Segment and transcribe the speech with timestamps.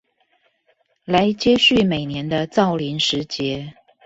[1.05, 3.73] 來接續每年的造林時節